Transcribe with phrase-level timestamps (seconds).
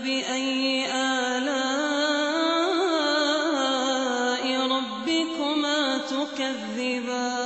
[0.00, 1.44] فبأي آلاء
[4.48, 7.36] ربكما تكذبان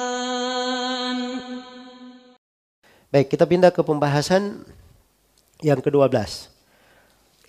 [3.10, 4.62] Baik, kita pindah ke pembahasan
[5.66, 6.14] yang ke-12.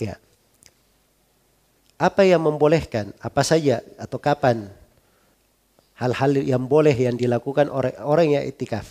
[0.01, 0.17] Ya.
[2.01, 4.73] Apa yang membolehkan, apa saja atau kapan
[6.01, 8.89] hal-hal yang boleh yang dilakukan orang orang yang itikaf.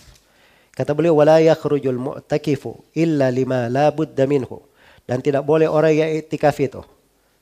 [0.71, 4.63] Kata beliau wala yakhrujul mu'takifu illa lima la budda minhu.
[5.06, 6.82] Dan tidak boleh orang yang itikaf itu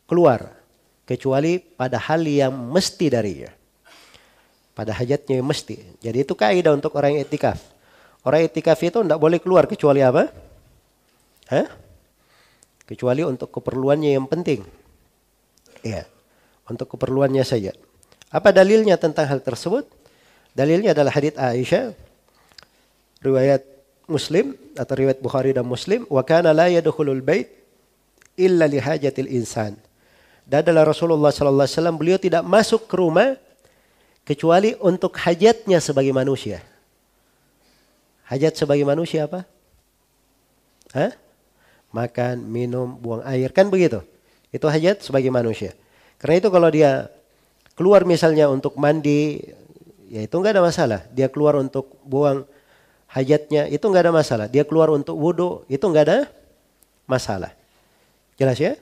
[0.04, 0.52] keluar
[1.08, 3.52] kecuali pada hal yang mesti darinya.
[4.74, 5.80] Pada hajatnya yang mesti.
[6.02, 7.62] Jadi itu kaidah untuk orang yang itikaf.
[8.24, 10.28] Orang itikaf itu tidak boleh keluar kecuali apa?
[11.52, 11.68] Hah?
[12.84, 14.66] Kecuali untuk keperluannya yang penting.
[15.84, 16.08] Ya,
[16.68, 17.76] untuk keperluannya saja.
[18.34, 19.86] Apa dalilnya tentang hal tersebut?
[20.58, 21.94] Dalilnya adalah hadits Aisyah,
[23.22, 23.62] riwayat
[24.08, 27.50] Muslim atau riwayat Bukhari dan Muslim, wa kana la yadkhulul bait
[28.36, 29.80] illa li hajatil insan.
[30.44, 33.40] Dan adalah Rasulullah sallallahu alaihi wasallam beliau tidak masuk ke rumah
[34.28, 36.60] kecuali untuk hajatnya sebagai manusia.
[38.28, 39.48] Hajat sebagai manusia apa?
[40.92, 41.12] Hah?
[41.94, 43.52] Makan, minum, buang air.
[43.56, 44.04] Kan begitu.
[44.52, 45.72] Itu hajat sebagai manusia.
[46.20, 47.08] Karena itu kalau dia
[47.76, 49.44] keluar misalnya untuk mandi,
[50.12, 51.00] ya itu nggak ada masalah.
[51.12, 52.48] Dia keluar untuk buang
[53.14, 54.46] hajatnya, itu nggak ada masalah.
[54.50, 56.20] Dia keluar untuk wudhu, itu nggak ada
[57.06, 57.54] masalah.
[58.36, 58.74] Jelas ya?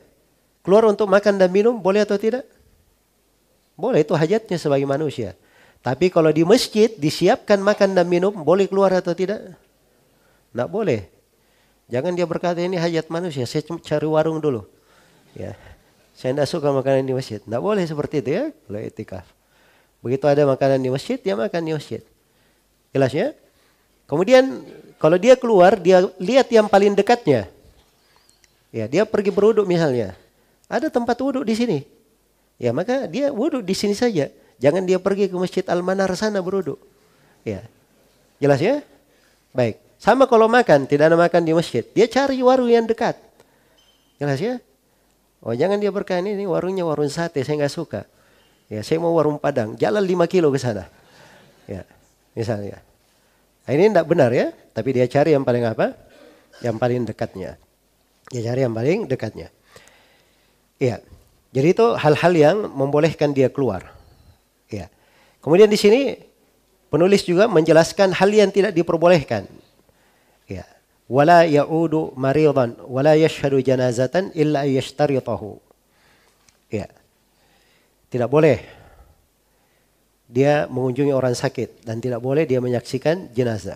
[0.64, 2.48] Keluar untuk makan dan minum, boleh atau tidak?
[3.76, 5.36] Boleh, itu hajatnya sebagai manusia.
[5.82, 9.42] Tapi kalau di masjid disiapkan makan dan minum, boleh keluar atau tidak?
[10.54, 11.10] Tidak boleh.
[11.92, 14.64] Jangan dia berkata ini hajat manusia, saya cari warung dulu.
[15.36, 15.58] Ya,
[16.16, 17.42] saya tidak suka makanan di masjid.
[17.44, 19.28] Tidak boleh seperti itu ya, kalau etikaf.
[20.00, 22.02] Begitu ada makanan di masjid, dia makan di masjid.
[22.96, 23.36] Jelas ya?
[24.12, 24.68] Kemudian
[25.00, 27.48] kalau dia keluar, dia lihat yang paling dekatnya.
[28.76, 30.20] Ya, dia pergi beruduk misalnya.
[30.68, 31.80] Ada tempat wuduk di sini.
[32.60, 34.28] Ya, maka dia wuduk di sini saja.
[34.60, 36.78] Jangan dia pergi ke Masjid Al-Manar sana beruduk.
[37.48, 37.64] Ya.
[38.38, 38.84] Jelas ya?
[39.56, 39.80] Baik.
[40.02, 41.86] Sama kalau makan, tidak ada makan di masjid.
[41.94, 43.14] Dia cari warung yang dekat.
[44.18, 44.58] Jelas ya?
[45.42, 48.02] Oh jangan dia berkata ini warungnya warung sate, saya nggak suka.
[48.70, 50.90] Ya saya mau warung padang, jalan 5 kilo ke sana.
[51.70, 51.86] Ya,
[52.38, 52.82] misalnya.
[53.66, 55.94] Nah, ini tidak benar ya, tapi dia cari yang paling apa?
[56.66, 57.62] Yang paling dekatnya.
[58.32, 59.54] Dia cari yang paling dekatnya.
[60.82, 61.04] Iya.
[61.52, 63.92] Jadi itu hal-hal yang membolehkan dia keluar.
[64.72, 64.88] Ya.
[65.44, 66.16] Kemudian di sini
[66.88, 69.46] penulis juga menjelaskan hal yang tidak diperbolehkan.
[70.48, 70.66] Ya.
[71.12, 75.60] Wala ya'udu maridan wala yashhadu janazatan illa yashtaritahu.
[76.72, 76.88] Ya.
[78.08, 78.81] Tidak boleh
[80.32, 83.76] dia mengunjungi orang sakit dan tidak boleh dia menyaksikan jenazah.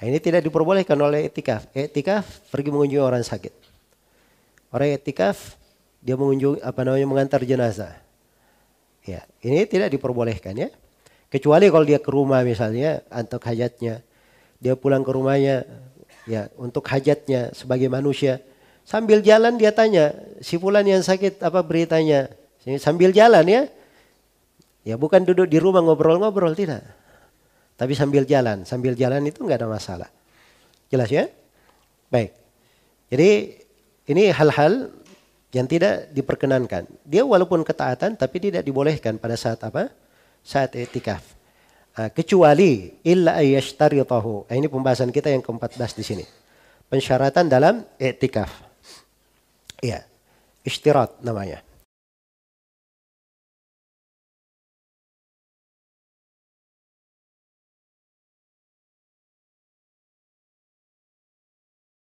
[0.00, 1.68] Nah, ini tidak diperbolehkan oleh etikaf.
[1.76, 3.52] Etikaf pergi mengunjungi orang sakit.
[4.72, 5.60] Orang etikaf
[6.00, 7.92] dia mengunjungi apa namanya mengantar jenazah.
[9.04, 10.72] Ya, ini tidak diperbolehkan ya.
[11.28, 14.00] Kecuali kalau dia ke rumah misalnya untuk hajatnya.
[14.56, 15.68] Dia pulang ke rumahnya
[16.24, 18.40] ya untuk hajatnya sebagai manusia.
[18.88, 22.32] Sambil jalan dia tanya, si fulan yang sakit apa beritanya?
[22.80, 23.62] Sambil jalan ya.
[24.84, 26.84] Ya bukan duduk di rumah ngobrol-ngobrol tidak.
[27.76, 30.08] Tapi sambil jalan, sambil jalan itu nggak ada masalah.
[30.92, 31.28] Jelas ya?
[32.12, 32.36] Baik.
[33.08, 33.30] Jadi
[34.10, 34.92] ini hal-hal
[35.50, 36.86] yang tidak diperkenankan.
[37.04, 39.88] Dia walaupun ketaatan tapi tidak dibolehkan pada saat apa?
[40.44, 41.22] Saat etikaf.
[41.96, 44.48] Nah, kecuali illa ayyashtaritahu.
[44.48, 46.24] Nah, ini pembahasan kita yang ke-14 di sini.
[46.88, 48.48] Pensyaratan dalam etikaf.
[49.82, 50.06] Iya.
[50.64, 51.69] Istirat namanya.